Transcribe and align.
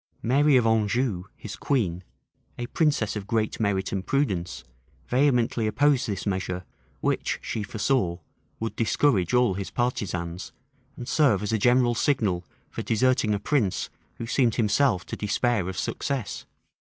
Mary 0.23 0.55
of 0.57 0.65
Anjou, 0.65 1.25
his 1.35 1.55
queen, 1.55 2.03
a 2.57 2.65
princess 2.65 3.15
of 3.15 3.27
great 3.27 3.59
merit 3.59 3.91
and 3.91 4.03
prudence, 4.07 4.63
vehemently 5.07 5.67
opposed 5.67 6.07
this 6.07 6.25
measure, 6.25 6.63
which, 7.01 7.37
she 7.43 7.61
foresaw, 7.61 8.17
would 8.59 8.75
discourage 8.75 9.35
all 9.35 9.53
his 9.53 9.69
partisans, 9.69 10.53
and 10.97 11.07
serve 11.07 11.43
as 11.43 11.53
a 11.53 11.59
general 11.59 11.93
signal 11.93 12.43
for 12.71 12.81
deserting 12.81 13.35
a 13.35 13.39
prince 13.39 13.91
who 14.15 14.25
seemed 14.25 14.55
himself 14.55 15.05
to 15.05 15.15
despair 15.15 15.69
of 15.69 15.77
success. 15.77 16.47